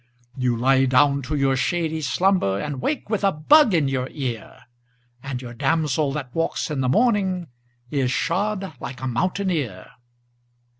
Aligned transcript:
You 0.35 0.57
lie 0.57 0.85
down 0.85 1.21
to 1.21 1.35
your 1.35 1.55
shady 1.55 2.01
slumber 2.01 2.59
And 2.59 2.81
wake 2.81 3.07
with 3.11 3.23
a 3.23 3.31
bug 3.31 3.75
in 3.75 3.87
your 3.87 4.09
ear, 4.09 4.61
And 5.21 5.43
your 5.43 5.53
damsel 5.53 6.11
that 6.13 6.33
walks 6.33 6.71
in 6.71 6.81
the 6.81 6.89
morning 6.89 7.49
Is 7.91 8.09
shod 8.11 8.73
like 8.79 8.99
a 9.01 9.07
mountaineer. 9.07 9.91